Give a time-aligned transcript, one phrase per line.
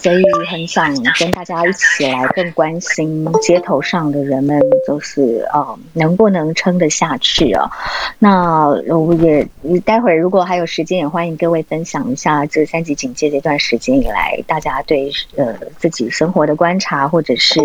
[0.00, 7.70] 所以很想跟大家一起来更关心街头上的人们，就是呃能不能撑得下去啊？
[8.18, 9.46] 那我也
[9.84, 17.60] 待会儿如果还有时间，也欢迎各位分享一下这三级警戒这段时间以来，大家对呃自己生活的观察，或者是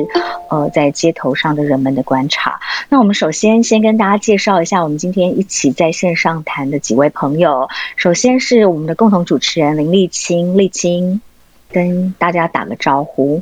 [0.50, 2.60] 呃在街头上的人们的观察。
[2.90, 7.70] 那我们首先先跟大家介绍一下，我们今天一起在线上谈的几位朋友。
[7.96, 11.22] 首先是我们的共同主持人林立清，立清。
[11.74, 13.42] 跟大家打个招呼。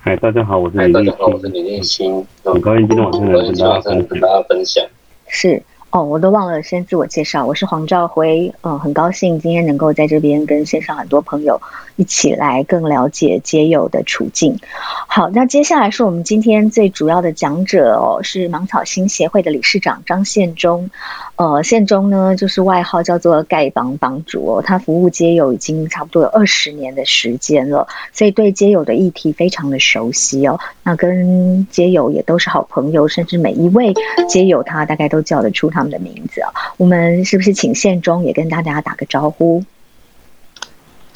[0.00, 1.14] 嗨，大家好，我是李立清。
[1.20, 4.84] 我是李立清，很高兴今天晚上能跟大家分享。
[5.28, 5.62] 是。
[5.92, 11.60] 哦，我都忘了先自我介绍，我是黄兆辉，嗯，很高兴今天能够在这边跟线上很多朋友
[11.96, 14.58] 一起来更了解街友的处境。
[15.06, 20.88] 好，那接下来是我们今天最主要的讲者哦，是芒草新协会的理事长张宪忠。
[21.36, 30.58] 呃，宪忠呢就是外号叫做丐帮帮主哦，他服务街友已经差不多有二十年的时间了，所以对街友的议题非常的熟悉哦。
[30.82, 33.92] 那跟街友也都是好朋友，甚至每一位
[34.26, 35.81] 街友他大概都叫得出他。
[35.82, 39.64] 他们的名字啊，我们是不是请宪忠也跟大家打个招呼？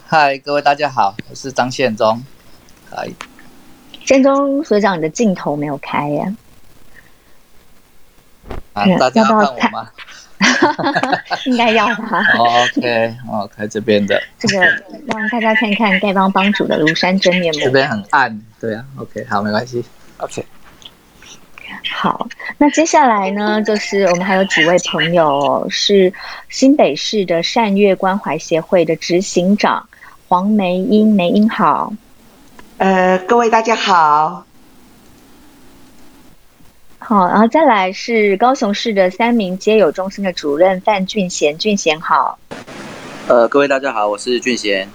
[0.05, 2.21] 嗨，各位大家好，我是张宪忠。
[2.91, 3.09] 嗨，
[4.05, 6.37] 宪忠所长，你的镜头没有开呀？
[8.73, 9.89] 啊，大家要看我吗？
[11.47, 12.21] 应该要吧。
[12.37, 14.21] OK，哦，开这边的。
[14.37, 14.59] 这个
[15.07, 17.61] 让大家看看丐帮帮主的庐山真面目。
[17.61, 18.85] 这边很暗，对啊。
[18.97, 19.85] OK，好，没关系。
[20.17, 20.45] OK。
[21.93, 26.13] 好，那接下来呢，就是我们还有几位朋友是
[26.49, 29.89] 新北市的善月关怀协会的执行长
[30.29, 31.93] 黄梅英，梅英好。
[32.79, 34.45] 呃，各位大家好。
[36.99, 42.39] 好，然后再来是高雄市的三名街友中心的主任范俊贤，俊贤好。
[43.29, 44.89] 呃，各位大家好，我是俊贤。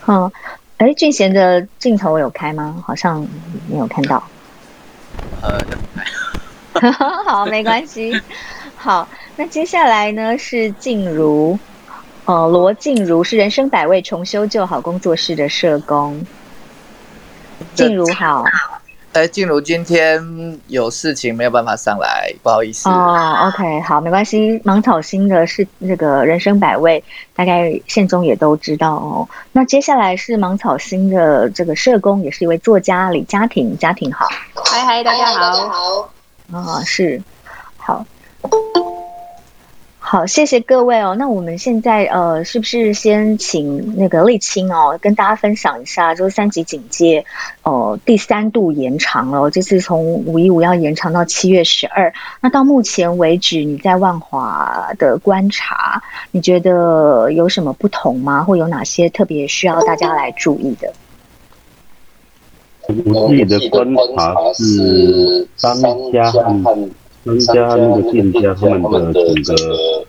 [0.00, 0.32] 好，
[0.78, 2.82] 哎，俊贤的镜头有开吗？
[2.86, 3.26] 好像
[3.70, 4.22] 没有看到。
[5.42, 6.92] 呃，
[7.26, 8.20] 好，没关系。
[8.76, 11.58] 好，那接下来呢是静茹，
[12.24, 16.24] 呃，罗静茹是人生百味重修旧好工作室的社工。
[17.74, 18.44] 静茹好。
[19.16, 20.22] 哎，静茹今天
[20.66, 22.86] 有事情没有办法上来，不好意思。
[22.90, 24.60] 哦，OK，好，没关系。
[24.62, 27.02] 芒草心的是那个人生百味，
[27.34, 29.26] 大概县中也都知道哦。
[29.52, 34.26] 那接下来是芒草心的这个社工，也是一位作家李家庭，家庭好。
[34.66, 36.10] 嗨嗨，大家好。
[36.52, 37.22] 啊，是，
[37.78, 38.04] 好。
[40.08, 41.16] 好，谢谢各位哦。
[41.18, 47.24] 那我们现在呃，是不是先请那个沥青哦，跟大家分享一下，就是三级警戒
[47.64, 52.14] 哦，第三度延长了，这次从五一五要延长到七月十二。
[52.40, 56.00] 那到目前为止，你在万华的观察，
[56.30, 58.44] 你觉得有什么不同吗？
[58.44, 60.92] 或有哪些特别需要大家来注意的？
[63.12, 63.84] 我自己的观
[64.16, 65.74] 察是商
[66.12, 66.88] 家和。
[67.26, 70.04] 商家那个店家他们的整个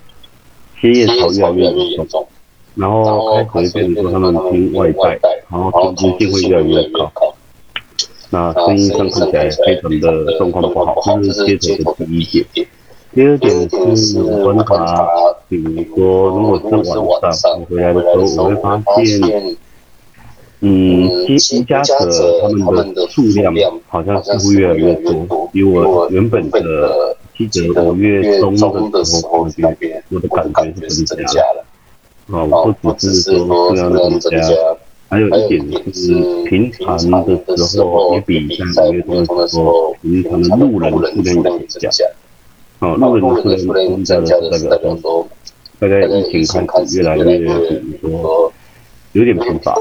[0.80, 2.28] 歇业潮越来越严重，
[2.76, 5.18] 然后开口就变成说他们拼外带，
[5.50, 7.12] 然后平均性会越来越高。
[8.30, 12.68] 那生意上看起来非常的状况不好，这是街头的第一点。
[13.16, 15.08] 第二点是观察，
[15.50, 19.58] 比如说如果是晚上我回来的时候，我会发现。
[20.60, 23.54] 嗯，接家者他们的数量
[23.88, 28.56] 好像似乎越来越多，比我原本的记得五月中
[28.90, 31.64] 的时候感觉，我的感觉是增加了。
[32.32, 34.48] 啊，我不只是说数量增加，
[35.10, 36.98] 还有一点是平常
[37.46, 42.04] 的时候也比在五月中的时候，平常的路人数量也增加。
[42.80, 45.28] 啊，路人的数量增加的代表说，
[45.80, 47.38] 大概疫情开始越来越，
[47.70, 48.52] 比如说
[49.12, 49.76] 有点贫乏。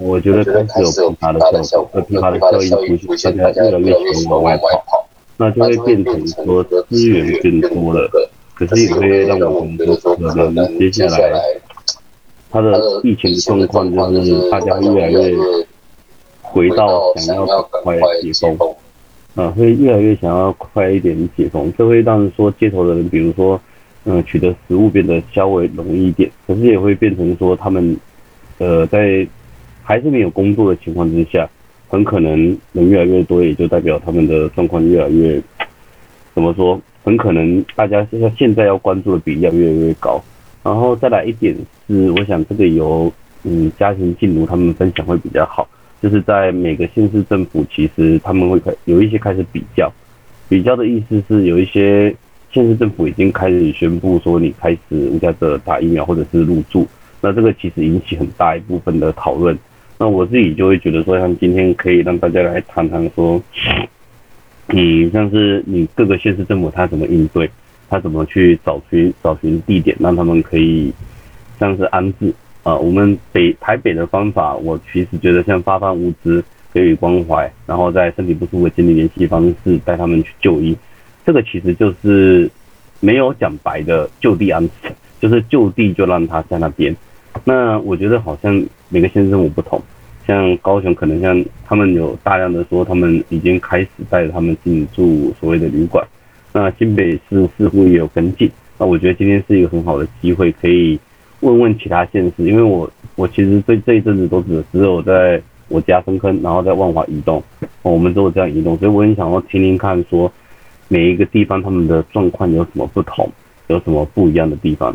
[0.00, 5.06] 我觉得开始有疲乏的效果，疲乏的效应出现，大家越来越喜欢往外跑，
[5.36, 8.10] 那就会变成说资源变多了，
[8.54, 11.38] 可是也会让我们说可能接下来
[12.50, 15.36] 它的疫情的状况就是大家越来越
[16.40, 18.74] 回到想要快解封，
[19.34, 23.60] 啊，会越来越想要快一点解封，这会让说街头的人，比如说
[24.04, 27.94] 嗯取得食物变得稍微容易一点，可是也会变成说他们
[28.56, 29.28] 呃在。
[29.82, 31.48] 还是没有工作的情况之下，
[31.88, 32.36] 很可能
[32.72, 35.40] 人越来越多，也就代表他们的状况越来越
[36.34, 36.80] 怎么说？
[37.02, 40.22] 很可能大家现在现在要关注的比例越来越高。
[40.62, 41.56] 然后再来一点
[41.88, 43.10] 是，我想这个由
[43.42, 45.66] 嗯家庭进入他们分享会比较好。
[46.02, 49.90] 就是在每个县市政府，其实他们会开有一些开始比较，
[50.48, 52.14] 比较的意思是有一些
[52.52, 56.86] 县市政府已经开始宣布说你开始人家的打疫苗或者是入住，
[57.20, 59.58] 那这个其实引起很大一部分的讨论。
[60.02, 63.38] 那我自己就会觉得说，像今天可以让大家来谈谈说，
[64.68, 67.50] 嗯，像是你各个县市政府他怎么应对，
[67.90, 70.90] 他怎么去找寻找寻地点，让他们可以
[71.58, 72.32] 像是安置
[72.62, 72.74] 啊。
[72.74, 76.42] 我们北台北的方法，我其实觉得像发放物资、
[76.72, 80.74] 给予关怀，然后在身体不舒服建立联系方式，带他们去就医，
[81.26, 82.50] 这个其实就是
[83.00, 86.96] 没有讲白的就地安置，就是就地就让他在那边。
[87.44, 89.80] 那我觉得好像每个县政府不同，
[90.26, 96.06] 像高雄可能像他们有大量的说他们已经开始带着他们进驻所谓的旅馆，
[96.52, 98.50] 那新北市似乎也有跟进。
[98.78, 100.98] 那我觉得今天是一个很好的机会，可以
[101.40, 107.42] 问问其他县市，因为我我其实这这一阵子都只只有在我家深坑，然后在万华移动，
[107.82, 110.30] 我们都有这样移动，所以我很想要听听看说
[110.88, 113.30] 每一个地方他们的状况有什么不同，
[113.68, 114.94] 有什么不一样的地方。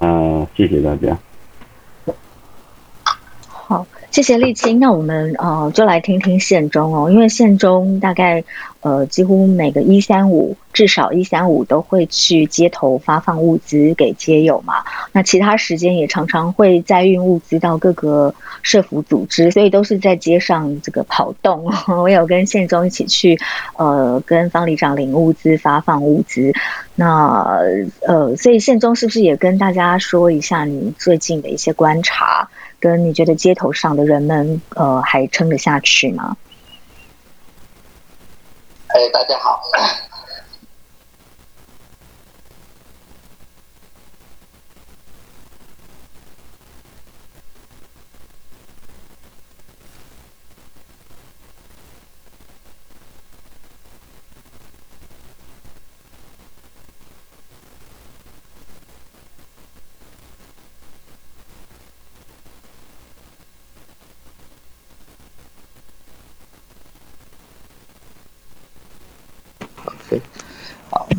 [0.00, 1.18] 嗯，谢谢大家。
[3.70, 4.80] 好，谢谢丽青。
[4.80, 8.42] 那我们呃就来听听县中哦，因为县中大概
[8.80, 14.82] 呃几乎每个一三五至少一三五都会去街头发放物资给街友嘛。
[15.12, 21.72] 那其他时间也常常会载运物资到各个社服组织，所以都是在街上这个跑动。
[21.86, 23.38] 我有跟县中一起去
[23.76, 26.52] 呃跟方里长领物资发放物资。
[26.96, 27.60] 那
[28.00, 32.48] 呃所以县中是不是也跟大家说一下你最近的一些观察？
[32.80, 36.36] 跟你觉得街头上的人们，呃，还撑得下去吗？
[38.88, 39.62] 哎，大家好。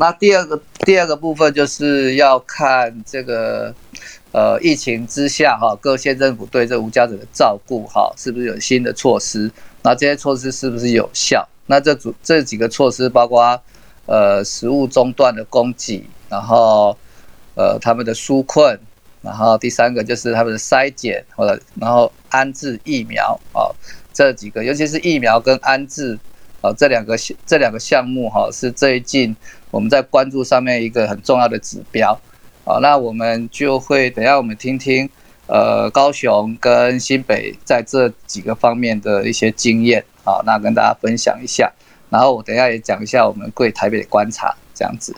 [0.02, 3.72] 那第二个第二个部分就是要看这个
[4.32, 9.52] 呃疫情之下哈，各县政府对这无家者的照顾哈，是不是有新的措施？
[9.84, 11.48] 那这些措施是不是有效？
[11.68, 13.62] 那这组这几个措施包括
[14.08, 16.98] 呃食物中断的供给，然后
[17.54, 18.80] 呃他们的纾困，
[19.22, 23.70] 然后第三个就是他们的筛检或者然后安置疫苗啊，
[24.12, 26.18] 这几个尤其是疫苗跟安置。
[26.64, 29.36] 啊，这两个这两个项目哈是最近
[29.72, 32.20] 我们在关注上面一个很重要的指标。
[32.64, 35.10] 好，那我们就会等下我们听听
[35.48, 40.06] 呃高雄跟新北在这几个方面的一些经验。
[40.24, 41.72] 好，那跟大家分享一下。
[42.12, 45.16] 然后我等下也讲一下我们贵台北的观察这样子。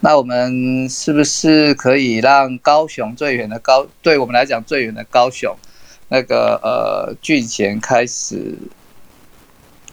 [0.00, 5.54] 那我们是不是可以让高雄最远的高对我们来讲最远的高雄
[6.08, 8.58] 那个呃俊贤开始？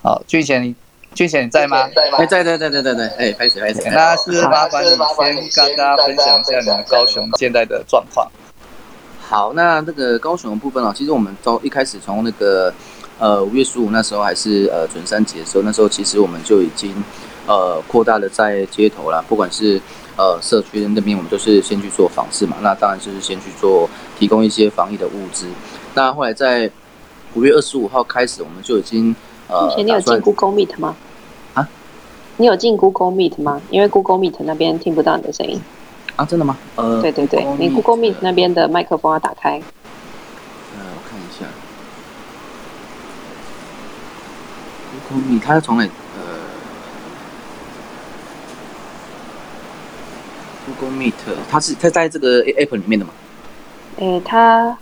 [0.02, 0.74] 好，俊贤，
[1.18, 1.90] 俊贤你在吗？
[2.20, 3.82] 哎，在在在在在在，哎，开始开始。
[3.90, 8.30] 那是麻烦你先跟大家分享一下你们高雄现在的状况。
[9.20, 12.72] 好，那那个高雄的部分啊，其实我们从一开始从那个
[13.18, 16.94] 呃五月十五那时候还是呃准三级的时候，那时候其实我们就已经
[17.48, 19.82] 呃扩大了在街头了，不管是
[20.18, 25.48] 呃社区那边，我们都是先去做访视嘛，那当然就是先去做提供一些防疫的物资。
[25.96, 26.70] 那后来在
[27.34, 29.16] 五月二十五号开始，我们就已经。
[29.50, 30.94] 目前你有进 Google Meet 吗？
[32.38, 32.40] 啊？
[32.40, 33.62] 你有进 Google Meet 吗？
[33.72, 35.60] 因为 Google Meet 那边听不到你的声音。
[36.16, 36.58] 啊，真的吗？
[36.76, 39.54] 呃，对对对，你 Google Meet 那边的麦克风要打开。
[39.54, 41.46] 呃，我看一下。
[45.10, 45.84] Google Meet 它是从哪？
[45.84, 45.90] 呃
[50.66, 51.14] ，Google Meet
[51.50, 53.12] 它是它在这个 App 里面的吗？
[53.98, 54.78] 诶，它。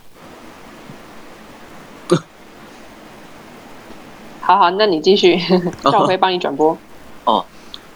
[4.41, 5.37] 好好，那你继续，
[5.83, 6.71] 叫我会帮你转播。
[6.71, 6.77] 哦，
[7.25, 7.45] 哦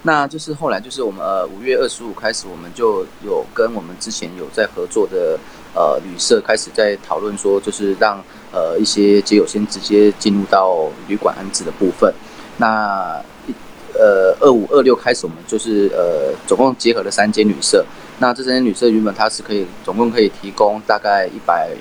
[0.01, 5.37] 那就是后来就是我们呃五月二十五开始，我们就有跟我们之前有在合作的
[5.75, 12.13] 呃旅社开始在讨论说，就是让呃一些街友先直接进入到旅馆安置的部分。
[12.55, 13.53] 那一
[13.93, 17.85] 呃二五二六开始，我们就是呃总共结合了三间旅社。
[18.19, 21.71] 那这三间旅社原本它是可以总共可以提供大概一百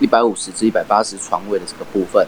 [0.00, 2.26] 一百五十至一百八十床位的这个部分。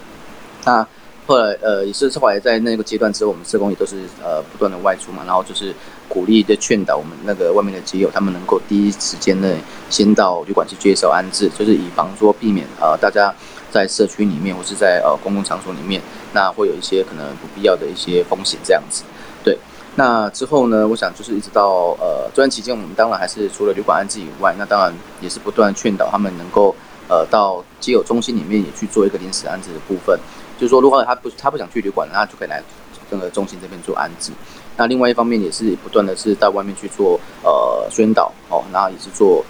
[0.67, 0.87] 那
[1.29, 5.75] 后来，呃，也是后来在那个阶段之后，我们社工也都是呃不断的外出嘛，然后就是
[6.09, 9.59] 鼓励的劝导我们那个外面的基友，他们能够第一时间内
[9.91, 13.31] 先到旅馆去接受安置，就是以防说避免呃大家
[13.71, 16.01] 在社区里面或是在呃公共场所里面，
[16.33, 19.05] 那会有一些可能不必要的一些风险这样子。
[19.45, 19.59] 对，
[19.97, 26.75] 那之后呢，我想就是一直到呃这段期间，我们当然还是除了旅馆安置以外，那当然也是不断劝导他们能够
[27.07, 30.19] 呃到基友中心里面也去做一个临时安置的部分。
[30.59, 32.61] 就是说，如果他不他不想去旅馆，那就可以来
[33.09, 34.33] 这个中心这边做安置。
[34.77, 39.45] 那另外一方面也是不断的是在外面去做呃宣导哦，然后也是做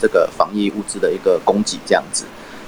[0.00, 2.24] 这个防疫物资的一个供给这样子。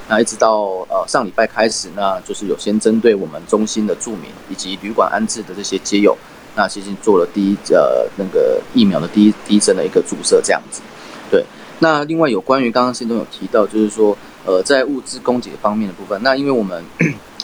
[0.07, 6.17] 那一直到呃上礼拜开始，那就是有先针对我们中心的住民以及旅馆安置的这些街友，
[6.55, 10.81] 那其实做了第一呃那个疫苗的第一第一针的一个注射这样子。
[11.29, 11.45] 对，
[11.79, 16.83] 那另外有关于刚刚信中有提到，就是说呃在物资供给方面的部分，那因为我们。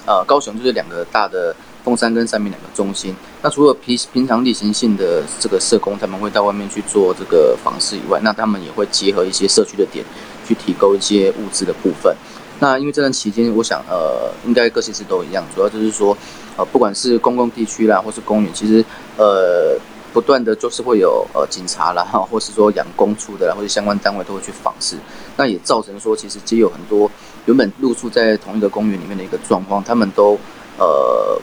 [0.09, 3.15] 呃，高雄就是两个大的凤山跟三明两个中心。
[3.43, 10.03] 那除了平平常例行性的这个社工，他们会到外面去做这个访视以外，那他们也会结合一些社区的点，
[10.47, 12.11] 去提供一些物资的部分。
[12.59, 16.17] 那因为这段期间，我想呃，应该各县市都一样，主要就是说，
[16.57, 18.83] 呃，不管是公共地区啦，或是公园，其实
[19.15, 19.77] 呃，
[20.11, 24.97] 不断的就是会有呃警察啦，或是说养工处的啦，或者相关单位都会去访视。
[25.37, 27.09] 那也造成说，其实也有很多。
[27.45, 30.37] 原本露宿在同一个公园里面的一个状况，他们都
[30.77, 31.41] 呃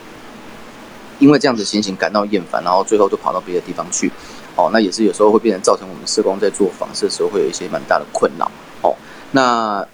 [1.18, 4.10] 因为这样子情形感到厌烦，然后最后就跑到别的地方去。
[4.54, 8.50] 哦，那也是有时候会变成造成我们社工在做访视的时候会有一些蛮大的困扰。
[8.82, 8.94] 哦，
[9.32, 9.86] 那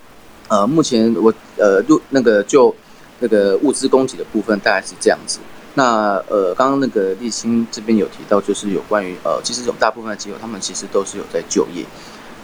[0.48, 2.74] 呃目前我呃就那个就
[3.20, 5.38] 那个物资供给的部分大概是这样子。
[5.74, 11.84] 那呃刚刚那个立青这边有提到，就是有关于呃其实有大部分的机构他们其实都是有在就业。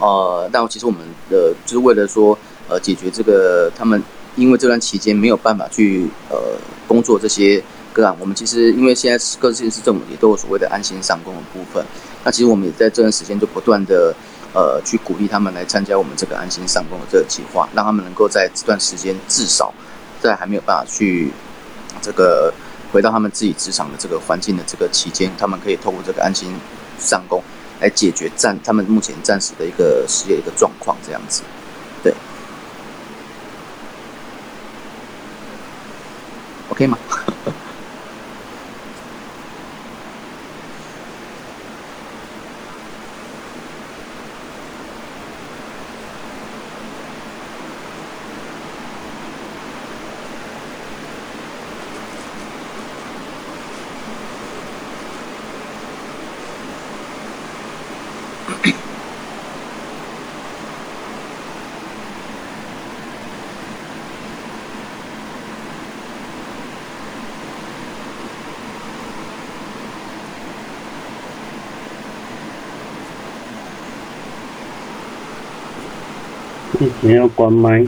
[0.00, 2.38] 呃，但其实我们的就是为了说。
[2.68, 4.02] 呃，解决这个他们
[4.36, 6.36] 因为这段期间没有办法去呃
[6.86, 11.84] 工作这些个案，我们其实因为现在各县市政府也都有所谓的安心上工的部分，
[12.24, 14.14] 那其实我们也在这段时间就不断的
[14.54, 19.72] 呃去鼓励他们来参加我们这个安心上工的这个计划，让他们能够在这段时间至少
[20.20, 21.32] 在还没有办法去
[22.00, 22.52] 这个
[22.92, 26.54] 回到他们自己职场的这个环境的这个期间，他们可以透过这个安心
[26.98, 27.42] 上工
[27.80, 31.42] 来解决暂他们目前暂时的一个失业一个状况这样子，
[32.02, 32.14] 对。
[36.68, 36.98] OK 吗？
[76.78, 77.84] 你要关麦。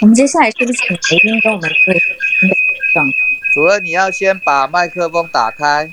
[0.00, 1.94] 我们接下来是不是请雷宾跟我们对
[2.94, 3.04] 上？
[3.54, 5.90] 主任，你要先把麦克风打开。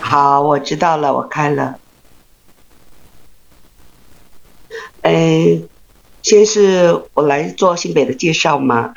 [0.00, 1.78] 好，我知道了，我开了。
[5.02, 5.60] 哎，
[6.22, 8.94] 先是我来做新北的介绍嘛。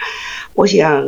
[0.54, 1.06] 我想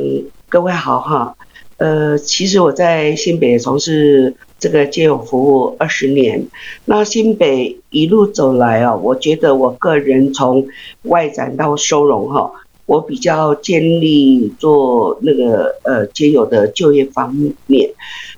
[0.50, 1.38] 各位好哈。
[1.78, 4.36] 呃，其实我在新北从事。
[4.60, 6.48] 这个接有服务二十年，
[6.86, 10.68] 那新北一路走来啊，我觉得我个人从
[11.04, 12.52] 外展到收容哈，
[12.86, 17.36] 我比较建立做那个呃接有的就业方
[17.68, 17.92] 面，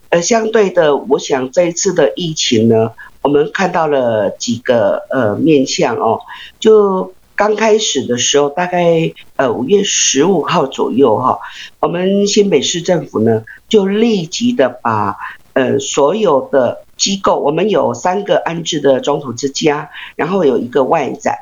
[0.10, 6.20] 呃相对的，我想这一次的疫情呢，我们看到了几个呃面向哦，
[6.60, 11.40] 就刚开始的时候，大概呃五月十五号左右哈，
[11.80, 15.16] 我们新北市政府呢就立即的把
[15.54, 21.36] 呃，所有的机构，我们有三个安置的中途之家，然后有一个外展，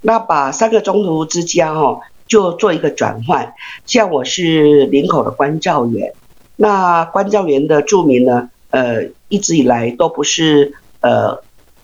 [0.00, 3.54] 那把三个中途之家哦，就做一个转换。
[3.86, 6.14] 像我是林口的关照员，
[6.56, 11.42] 那关照员的住民呢，呃，一直以来都不是呃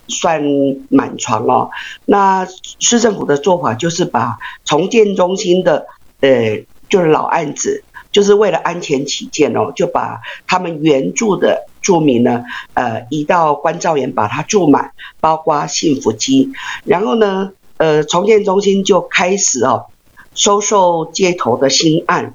[0.08, 0.42] 算
[0.88, 1.70] 满床哦。
[2.06, 2.46] 那
[2.78, 5.86] 市政府的做法就是把重建中心的
[6.20, 7.84] 呃，就是老案子。
[8.12, 16.50] 就是为了安全起见哦，就把他们原住的住民呢，呃，移到关照园把它住满，包括幸福基。
[16.84, 19.86] 然后呢，呃，重建中心就开始哦，
[20.34, 22.34] 收受街头的新案，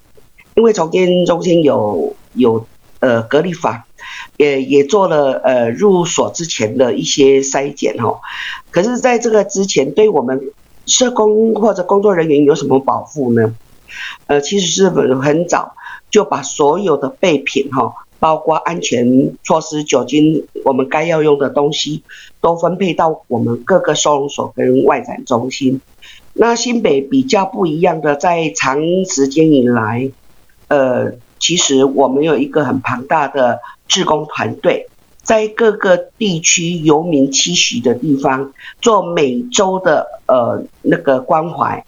[0.55, 2.65] 因为重建中心有有
[2.99, 3.85] 呃隔离法，
[4.37, 8.19] 也也做了呃入所之前的一些筛检哦。
[8.71, 10.51] 可是，在这个之前，对我们
[10.85, 13.53] 社工或者工作人员有什么保护呢？
[14.27, 15.75] 呃，其实是很早
[16.09, 22.03] 就把所有的备品哈，包括安全措施、酒精，我们该要用的东西，
[22.41, 25.81] 都分配到我们各个收容所跟外展中心。
[26.33, 30.11] 那新北比较不一样的，在长时间以来，
[30.67, 34.87] 呃，其实我们有一个很庞大的志工团队，
[35.23, 41.85] 在各个地区游民栖息的地方做每周的呃那个关怀，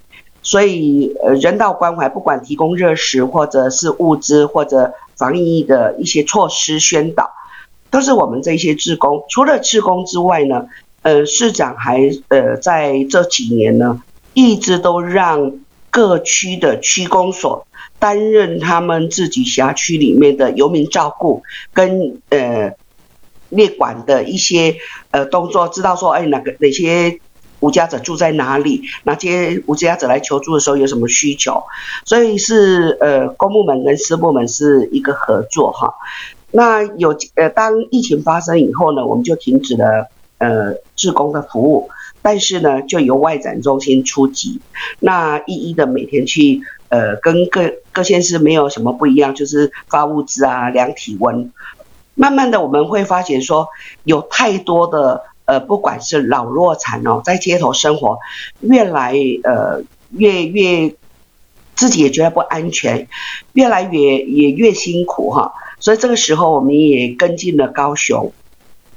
[0.48, 7.32] 所以呃人道关怀，不管提供热食或者是物资或者防疫的一些措施宣导，
[7.92, 9.26] 都是我们这些职工。
[9.28, 10.68] 除了职工之外呢，
[11.02, 12.00] 呃市长还
[12.30, 14.02] 呃在这几年呢，
[14.34, 15.60] 一直都让
[15.92, 17.68] 各区的区公所
[18.00, 22.72] 担任他们自己辖区里面的游民照顾跟呃。
[23.50, 24.76] 列管的一些
[25.10, 27.22] 呃动作，知道说，哎，哪个哪些
[27.60, 31.64] 无家者住在哪里，哪些无家者来求助的时候有什么需求，
[32.06, 35.94] 所以是呃公部门跟私部门是一个合作哈。
[36.52, 41.90] 那有呃当疫情发生以后呢，我们就停止了呃志工的服务，
[42.22, 44.62] 但是呢就由外展中心出击，
[45.00, 51.52] 那一一的每天去呃跟各各县市没有什么不一样，就是发物资啊，量体温。
[52.20, 53.68] 慢慢的，我们会发现说，
[54.04, 58.20] 有太多的呃，不管是老弱残哦，在街头生活，
[58.60, 60.94] 越来呃越越
[61.74, 63.08] 自己也觉得不安全，
[63.54, 65.54] 越来越也越辛苦哈。
[65.80, 68.34] 所以这个时候，我们也跟进了高雄，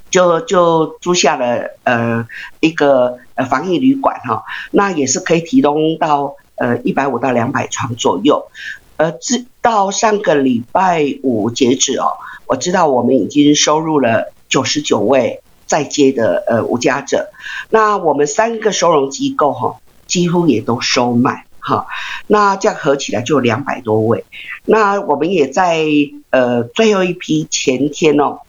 [0.09, 2.27] 就就租下了呃
[2.59, 8.51] 一个呃防疫旅馆哈，那也是可以提供到呃一百五到两百床左右，
[8.97, 12.11] 呃，至到上个礼拜五截止哦。
[12.45, 15.40] 我知道我们已经收入了九十九位
[15.71, 17.29] 在接的呃无家者，
[17.69, 21.87] 那我们三个收容机构哈，几乎也都收满哈，
[22.27, 24.25] 那这样合起来就两百多位，
[24.65, 25.85] 那我们也在
[26.29, 28.39] 呃最后一批前天哦，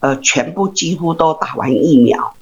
[0.00, 2.34] 呃全部几乎都打完疫苗，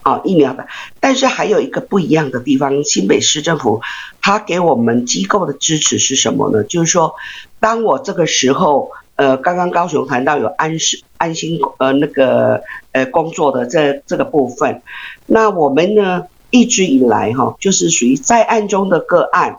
[0.00, 0.66] 啊疫苗的，
[0.98, 3.82] 但是还有一个不一样的地方，新北市政府
[4.22, 6.64] 他给我们机构的支持是什么呢？
[6.64, 7.14] 就是说，
[7.60, 8.90] 当我这个时候。
[9.18, 14.82] 呃，刚刚高雄谈到有安心安心呃那个呃工作的这这个部分，
[15.26, 19.58] 那我们呢一直以来哈，就是属于在案中的个案，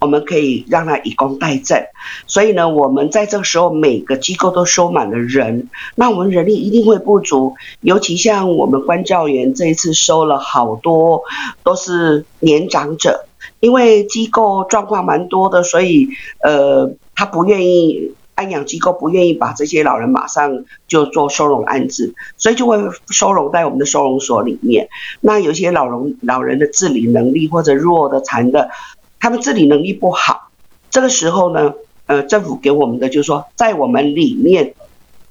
[0.00, 1.86] 我们可以让他以工代赈，
[2.26, 11.22] 所以呢，我们在这个时候每个机构都收满了人，那我们人力一定会不足，尤其像我们关教员这一次收了好多
[11.64, 13.26] 都是年长者，
[13.60, 16.08] 因为机构状况蛮多的，所以
[16.40, 18.14] 呃他不愿意。
[18.38, 22.78] 安养机构不愿意把这些老人马上就做收容安置，所以就会
[23.10, 24.88] 收容在我们的收容所里面。
[25.20, 28.70] 那有些老人老人的自理能力或者弱的残的，
[29.18, 30.50] 他们自理能力不好，
[30.88, 31.74] 这个时候呢，
[32.06, 34.74] 呃，政府给我们的就是说，在我们里面，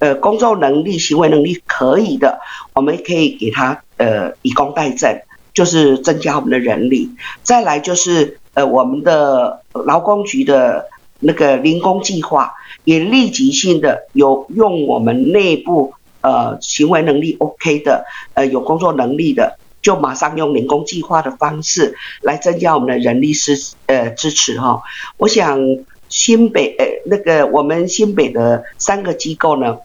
[0.00, 2.40] 呃，工作能力、行为能力可以的，
[2.74, 5.22] 我们可以给他呃以工代赈，
[5.54, 7.10] 就是增加我们的人力。
[7.42, 10.84] 再来就是呃我们的劳工局的。
[11.20, 12.52] 那个零工计划
[12.84, 18.04] 也立即性的有用我们内部呃行为能力 OK 的
[18.34, 24.82] 呃有工作能力的，就马上用零工计划的方式来增加我们的人力支呃支持哈。
[25.16, 25.60] 我想
[26.08, 29.78] 新北呃那个我们新北的三个机构呢，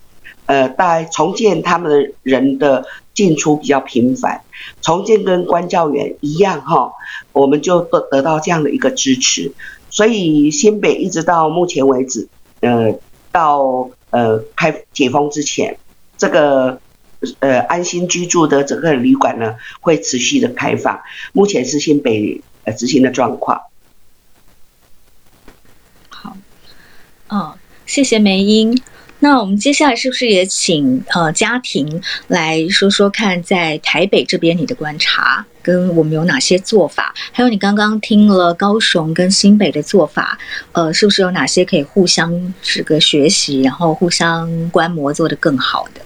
[0.45, 4.41] 呃在重建他们的人的进出比较频繁，
[4.81, 6.93] 重建跟关教员一样哈，
[7.31, 9.51] 我们就得得到这样的一个支持。
[9.93, 12.27] 所以新北一直到目前为止，
[12.61, 12.99] 呃，
[13.31, 15.77] 到呃开解封之前，
[16.17, 16.81] 这个
[17.39, 20.99] 呃安心居住的整个旅馆呢，会持续的开放。
[21.31, 23.61] 目前是新北呃执行的状况。
[26.09, 26.35] 好，
[27.29, 27.53] 嗯，
[27.85, 28.75] 谢谢梅英。
[29.23, 37.13] 那我们接下来是不是也请呃家庭来说说看，在台北这边你的观察，跟我们有哪些做法？
[37.31, 40.37] 还有你刚刚听了高雄跟新北的做法，
[40.73, 46.01] 呃，是不是有哪些可以互相这个学习，然后互相观摩做得更好的？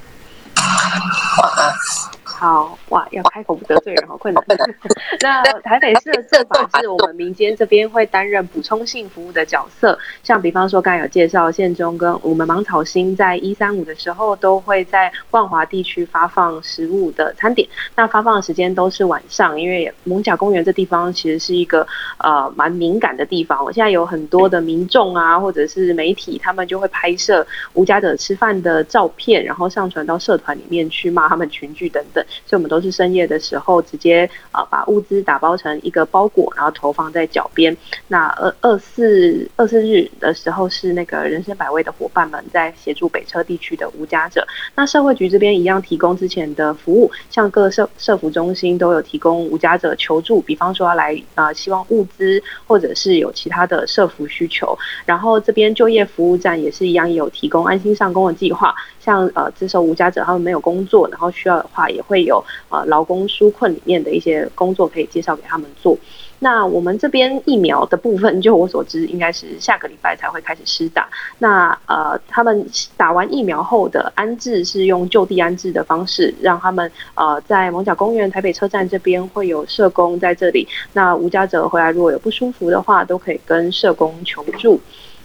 [2.90, 4.44] 哇，要开口不得罪人，好困难。
[5.22, 17.68] 那台北市的做法是我们民间这边会担任补充性服务的角色，像比方说刚才有介绍，县中跟我们芒草星在一三五的时候都会在万华地区发放食物的餐点。
[17.96, 21.88] 那发放的时间都是晚上，因为蒙甲公园这地方其实是一个
[22.20, 23.64] 呃蛮敏感的地方。
[23.64, 32.24] 我现在有很多的民众啊，或者是媒体，他们就会拍摄无家者吃饭的照片，然后上传到社团里面去骂他们群聚等等。
[32.46, 37.76] 所以我们都是深夜的时候，直接啊把物资打包成一个包裹，然后投放在脚边。
[38.08, 44.46] 那二二四二四日的时候，是那个人生百味的伙伴们在协助北车地区的无家者。
[44.76, 54.78] 那社会局这边一样提供之前的服务，像各社社服中心都有提供无家者求助，比方说要来啊希望物资，或者是有其他的社服需求。
[55.06, 58.74] 然后这边就业服务站也是一样有提供安心上工的计划，
[59.08, 65.98] 像呃自受无家者他们没有工作，然后需要的话也会有呃劳工纾困里面的一些工作可以介绍给他们做。
[66.40, 71.08] 那我们这边疫苗的部分，就我所知，应该是下个礼拜才会开始施打。
[71.40, 72.68] 那呃，他们
[72.98, 80.68] 打完疫苗后的安置是用就地安置的方式，让他们呃在蒙角公园、台北车站这边会有社工在这里。
[80.92, 84.80] 那无家者回来如果有不舒服的话，都可以跟社工求助。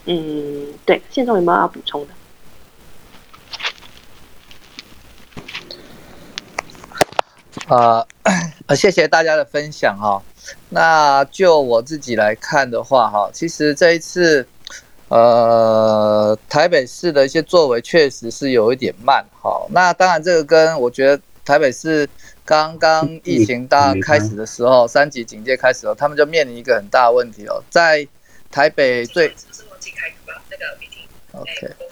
[0.06, 2.14] 嗯，对，现中有没有要补充的？
[7.72, 8.06] 啊，
[8.68, 10.22] 呃，谢谢大家的分享哈。
[10.68, 14.46] 那就我自己来看的话哈，其实这一次，
[15.08, 19.66] 呃，台北市的一些作为确实是有一点慢哈。
[19.70, 22.06] 那当然，这个跟我觉得台北市
[22.44, 28.06] 刚刚疫情大开始的时候，三级警戒开始了，他们就面临一个很大的问题哦，在
[28.50, 29.34] 台北最。
[31.32, 31.91] OK，好，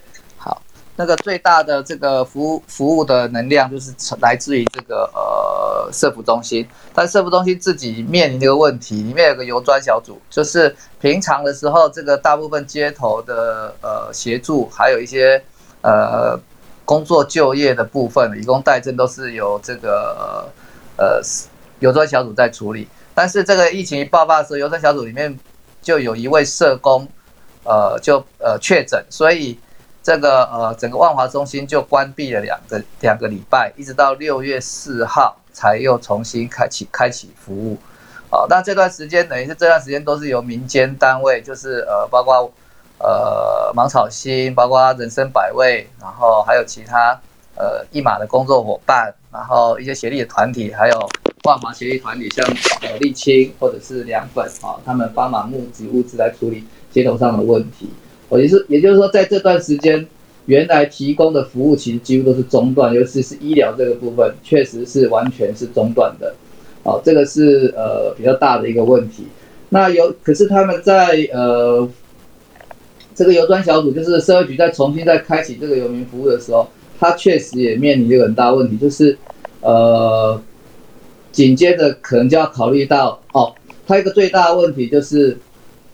[1.01, 15.43] 那个最大的这个服务服务的能量就是来自于这个呃社服中心，但社服中心自己面临这个问题，里面有个游专小组，就是平常的时候，这个大部分街头的呃协助，还有一些
[15.81, 16.39] 呃
[16.85, 20.47] 工作就业的部分，以工代赈都是由这个
[20.99, 21.19] 呃
[21.79, 25.35] 游专小组在处理，但是这个疫情一爆发的时候，游专小组里面
[25.81, 27.09] 就有一位社工。
[27.63, 29.57] 呃，就呃确诊，所以
[30.03, 37.77] 这个呃整个万华中心就关闭了两个两个礼拜，一直到六月四号才又重新开启开启服务。
[38.31, 42.51] 好，那这段时间等于是这段时间都是由民间单位，就是呃包括
[42.99, 47.21] 呃芒草心，包括人生百味，然后还有其他
[47.57, 51.09] 呃一马的工作伙伴，然后一些协力的团体，还有
[51.45, 52.47] 万华协力团体，像
[52.83, 56.65] 呃沥青或者是凉粉啊，他们帮忙募集物资来处理。
[56.93, 57.89] 街头上的问题，
[58.31, 60.07] 我也是，也就是说，在这段时间，
[60.47, 66.33] 原来提供的服务其实几乎都是中断，尤其是医疗这个部分，确实是完全是中断的。
[66.85, 69.25] 哦，这个是呃比较大的一个问题。
[69.69, 71.87] 那有，可是他们在呃
[73.17, 76.69] 这个游专小组，就是社会局在重新再开启这个游民服务的时候，
[77.01, 79.19] 他确实也面临一个很大问题，就是
[79.61, 80.41] 呃
[81.33, 83.53] 紧接着可能就要考虑到哦，
[83.89, 85.37] 他一个最大的问题就是。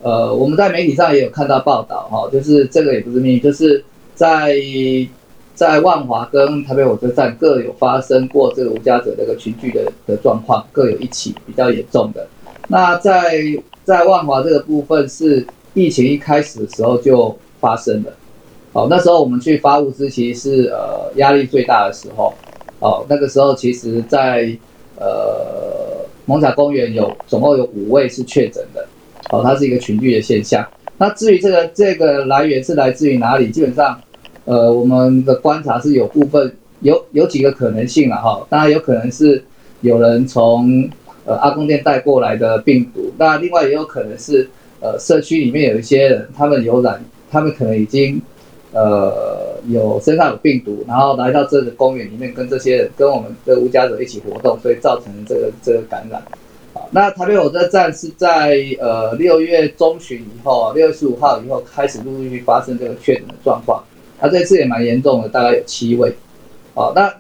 [0.02, 3.82] 呃，我们在媒体上也有看到报道哈，就是这个也不是秘密，就是
[4.14, 4.54] 在
[5.54, 12.26] 在万华跟台北火车站各有发生过这个无家者这个群聚的的状况，各有一起比较严重的。
[12.68, 13.40] 那在
[13.84, 18.12] 在万华这个部分是疫情一开始的时候就发生了，
[18.72, 22.34] 哦，那时候我们去发物资其实是呃压力最大的时候，
[22.80, 24.54] 哦，那个时候其实在
[24.98, 28.86] 呃蒙甲公园有总共有五位是确诊的。
[29.30, 30.66] 哦，它是一个群聚的现象。
[30.98, 34.00] 那至于这个这个来源是来自于哪里，基本上，
[34.46, 36.50] 呃，我们的观察是有部分
[36.80, 38.46] 有有几个可能性了哈。
[38.48, 39.42] 当然有可能是
[39.82, 40.88] 有人从
[41.24, 44.48] 呃阿公店带过来的病毒，那另外也有可能是
[44.80, 48.18] 呃社区里面有一些人他们有染，他们可能已经
[48.72, 56.22] 呃有身上有病毒，然后来到这个公园里面跟这些人跟我们的无家者一起活动，所以造成这个这个感染。
[56.90, 63.82] 那台北火车站是在呃六月中旬以后，六月十五号以后开始陆陆续续发生这个确诊的状况，
[64.20, 66.14] 那这次也蛮严重的，大概有七位。
[66.74, 67.12] 好，那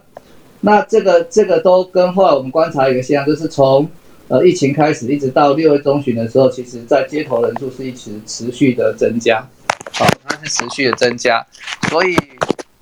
[0.60, 3.88] 那这个这个都跟后来我们观察一个现象，就是从
[4.28, 9.46] 呃疫情开始一直到六月中旬的时候，其实在街头人数是一直持续的增加，
[9.92, 11.46] 好，它是持续的增加，
[11.90, 12.16] 所以。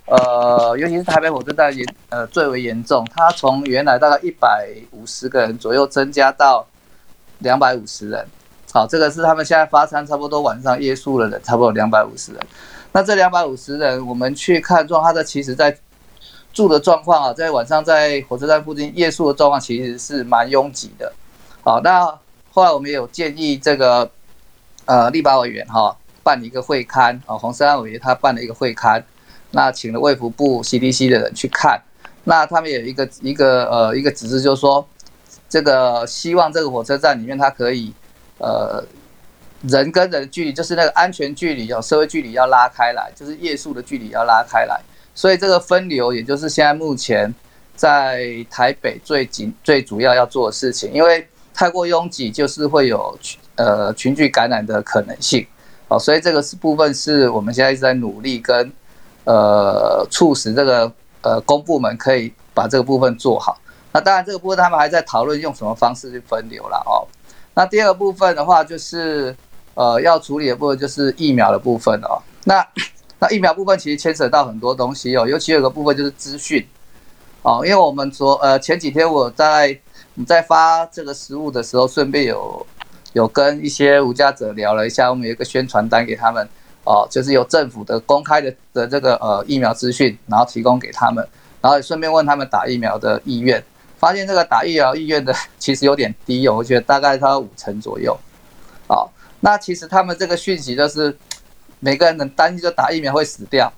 [0.05, 6.63] 呃，尤其是台北火车站严呃最为严重，它从原来大概一百五十个人左右增加到
[7.39, 8.23] 两百五十人。
[8.71, 12.41] 好，这个是他们现在发餐差不多晚上夜宿的人，差不多两百五十人。
[12.91, 15.75] 那这两百五十人，我们去看状况，他的其实在
[16.53, 21.11] 住的状况啊，在晚上在火车站附近夜宿的状况其实是蛮拥挤的。
[21.63, 22.05] 好，那
[22.51, 24.07] 后来我们也有建议这个
[24.85, 29.03] 呃立法委员哈办一个会刊啊，洪山委员他办了一个会刊。
[29.55, 31.81] 那请了卫福部 CDC 的人去看，
[32.25, 34.85] 那他们有一个一个呃一个指示，就是说，
[35.47, 37.93] 这个希望这个火车站里面它可以，
[38.37, 38.83] 呃，
[39.61, 44.77] 人跟人距离，就是那个安全距离，有社会距离要拉开来，就是夜宿的距离要拉开来。
[45.13, 47.33] 所以这个分流，也就是现在目前
[47.77, 53.17] 在台北最紧最主要要做的事情，因为太过拥挤就是会有
[53.55, 55.47] 呃群聚感染的可能性，
[55.87, 58.69] 哦，所以这个是部分是我们现在一直在努力跟
[59.25, 63.57] 呃促使这个呃公部门可以把这个部分做好。
[63.91, 67.07] 那当然这个部分他们还在讨论用什么方式去分流了哦。
[67.53, 69.35] 那第二个部分的话就是
[69.73, 72.21] 呃要处理的部分就是疫苗的部分哦。
[72.43, 72.65] 那
[73.19, 76.67] 那疫苗部分其实牵扯到很多东西哦，尤其有个部分就是资讯
[77.41, 79.79] 哦，因为我们昨呃前几天我在
[80.15, 82.65] 我在发这个食物的时候，顺便有
[83.13, 86.47] 有跟一些无家者聊了一下，我们有一个宣传单给他们
[86.85, 91.27] 哦，就是由政府的公开的的这个呃疫苗资讯，然后提供给他们，
[91.59, 93.61] 然后顺便问他们打疫苗的意愿，
[93.97, 98.17] 发现这个打疫苗意愿的 其实有点低哦，我觉得大概它五成左右，
[98.87, 99.09] 哦，
[99.41, 101.17] 那其实他们这个讯息就是。
[101.81, 103.71] 每个人很担心，就打疫苗会死掉，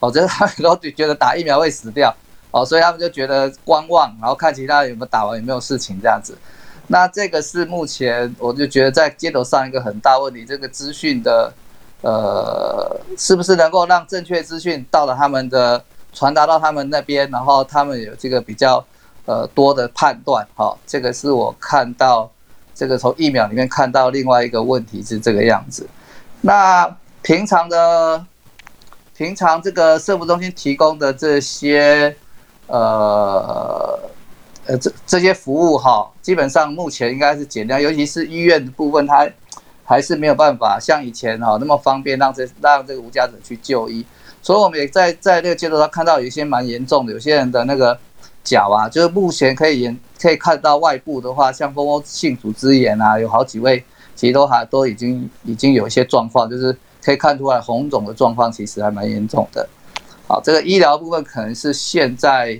[0.00, 2.14] 哦，就是他们都觉得打疫苗会死掉，
[2.50, 6.36] 哦，所以他们就觉得观望，然后看其他人有没有打完，有没有事情这样子。
[6.88, 11.50] 那这个是目前我就觉得在街头上一个很大问题，这个资讯的，
[12.04, 18.84] 呃，是不是能够让正确资讯到了他们的传达到他们那边，然后他们有这个比较
[19.24, 22.30] 呃多的判断，哈，这个是我看到
[22.74, 25.88] 这个从疫苗里面看到另外一个问题是这个样子，
[26.42, 26.94] 那。
[27.26, 28.22] 平常的，
[29.16, 32.14] 平常这个社福中心提供的这些，
[32.66, 33.98] 呃，
[34.66, 39.26] 呃，这这些服务哈，基本上目前应该是减量，尤其是医院的部分，它
[39.84, 44.04] 还是没有办法像以前哈那么方便让这让这个无家者去就医。
[44.42, 47.98] 所以我们也在在那个街头上看到有一些蛮严重的，有些人的那个
[48.42, 53.84] 脚啊，就是目前可以严可以看到外部的话，像蜂窝性组织炎啊，有好几位
[54.16, 56.76] 其实都还都已经已经有一些状况，就是。
[57.04, 59.68] 可以看出来，红肿的状况其实还蛮严重的。
[60.26, 62.58] 好，这个医疗部分可能是现在，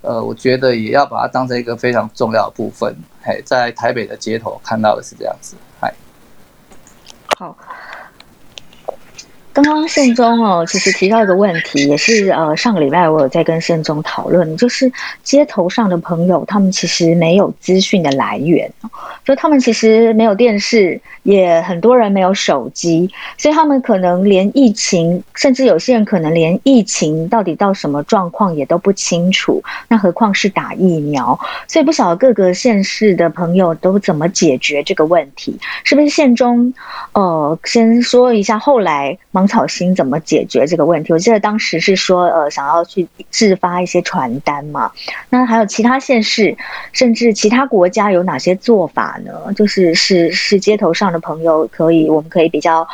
[0.00, 2.92] 呃，我觉得也要把它当成一个非常重要的部分。
[3.22, 5.54] 嘿，在台北的街头看到的是这样子。
[7.44, 7.58] 好。
[9.52, 14.90] 刚刚宪宗哦，其实提到一个问题，也是呃上个礼拜我有在跟宪宗讨论，就是
[15.22, 18.68] 街头上的朋友，他们其实没有资讯的来源，
[19.24, 31.36] 就他们其实没有电视，也很多人没有手机，所以他们可能连疫情，甚至有些人可能连疫情到底到什么状况也都不清楚，那何况是打疫苗？
[31.66, 35.58] 所以不晓得各个县市的朋友都怎么解决这个问题？
[35.82, 36.72] 是不是县中？
[37.12, 41.12] 呃，先说一下后来芒草心怎么解决这个问题？
[41.14, 44.92] 我记得当时是说，呃，想要去制发一些传单嘛。
[45.30, 46.54] 那还有其他县市，
[46.92, 49.52] 甚至其他国家有哪些做法呢？
[49.54, 52.86] 就是是是街头上的朋友可以，我们可以比较，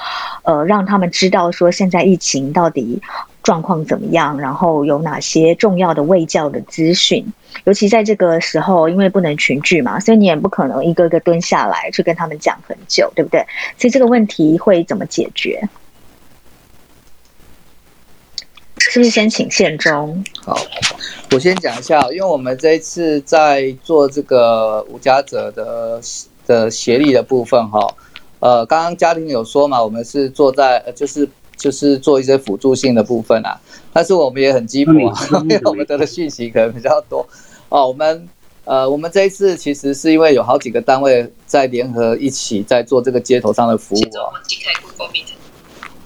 [0.44, 3.02] 呃，让他们知道说现在疫情到底。
[3.42, 4.38] 状况怎么样？
[4.38, 7.24] 然后有哪些重要的卫教的资讯？
[7.64, 13.40] 尤其在这个时候，因为不能群聚嘛，所以你也不可能一个个蹲下来去跟他们讲很久，对不对？
[13.78, 15.66] 所以这个问题会怎么解决？
[18.76, 20.22] 是不是先请宪忠？
[20.44, 20.54] 好，
[21.32, 25.98] 我先讲一下，因为我们这一次在做这个无家者的
[26.46, 27.80] 的协力的部分，哈，
[28.40, 31.28] 呃，刚刚家庭有说嘛，我们是坐在就是。
[31.60, 33.60] 就是做一些辅助性的部分啊，
[33.92, 37.28] 但是我们也很积极啊， 因为我们得的讯息可能比较多
[37.68, 37.86] 哦。
[37.86, 38.26] 我们
[38.64, 44.32] 呃，我们这一次其实是因为有好几个单位在联合一起在做这个街头上的服务哦。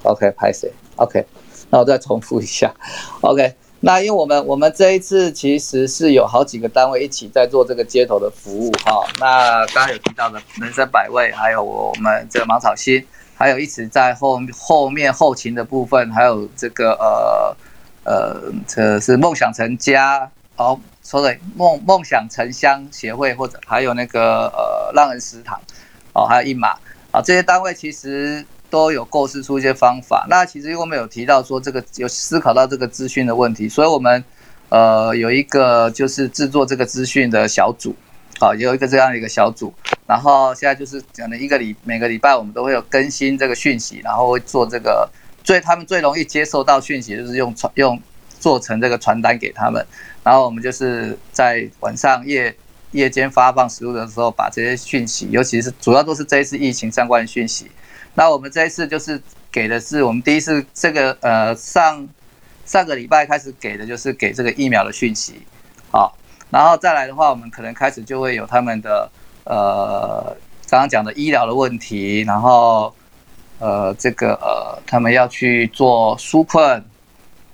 [0.03, 1.25] OK，拍谁？OK，
[1.71, 2.75] 那我再重复一下。
[3.21, 9.05] OK，那因为我们我们这一次其实是有好几个单位一起在做这个街头的服务哈。
[9.21, 13.07] 那刚刚有提到的人生百味，还有我们这个芒草心。
[13.37, 17.57] 还有一直在后后面后勤的部分，还有这个呃
[18.05, 25.61] 呃，这是梦想成家哦，sorry，梦梦想城乡协会或者还有那个呃浪人食堂
[26.15, 26.69] 哦，还有一马
[27.11, 30.27] 啊，这些单位其实都有构思出一些方法。
[30.29, 34.25] 那其实因为我们有提到说这个有思考到这个资讯的问题，所以我们
[34.69, 37.95] 呃有一个就是制作这个资讯的小组。
[38.41, 39.73] 好，有一个这样的一个小组，
[40.09, 45.09] 然后现在就是讲的一个礼每个礼拜我们都会有更新这个讯息，然后会做这个
[45.45, 47.97] 最他们最容易接受到讯息就是用传用
[48.41, 49.87] 做成这个传单给他们，
[50.25, 52.53] 然后我们就是在晚上夜
[52.91, 57.71] 夜间发放食物的时候，把这些讯息，尤其是主要都是这一次疫情相关的讯息，
[58.15, 62.09] 那我们这一次就是给的是我们第一次这个呃上
[62.65, 65.43] 上个礼拜开始给的就是给这个疫苗的讯息，
[65.91, 66.17] 好。
[66.51, 69.11] 然后再来的话，我们可能开始就会有他们的
[69.43, 70.37] 呃
[70.69, 72.95] 刚刚讲的医疗的问题，然后
[73.59, 76.79] 呃这个呃他们要去做纾困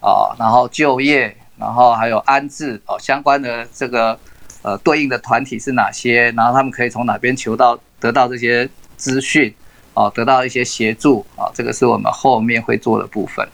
[0.03, 4.19] 啊，然后就业，然后还有安置哦，相关的这个
[4.61, 8.69] 呃对应的团体是哪些，然后他们可以从哪边求到得到这些
[8.99, 9.55] 资讯
[10.01, 13.47] 哦，得到一些协助啊，这个是我们后面会做的部分。